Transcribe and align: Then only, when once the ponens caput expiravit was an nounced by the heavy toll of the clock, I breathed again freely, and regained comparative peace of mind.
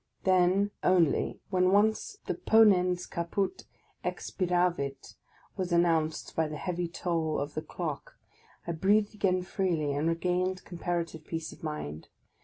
Then 0.23 0.71
only, 0.81 1.41
when 1.51 1.71
once 1.71 2.17
the 2.25 2.33
ponens 2.33 3.07
caput 3.07 3.65
expiravit 4.03 5.13
was 5.55 5.71
an 5.71 5.83
nounced 5.83 6.33
by 6.33 6.47
the 6.47 6.57
heavy 6.57 6.87
toll 6.87 7.37
of 7.37 7.53
the 7.53 7.61
clock, 7.61 8.17
I 8.65 8.71
breathed 8.71 9.13
again 9.13 9.43
freely, 9.43 9.93
and 9.93 10.07
regained 10.09 10.65
comparative 10.65 11.23
peace 11.27 11.51
of 11.53 11.61
mind. 11.61 12.07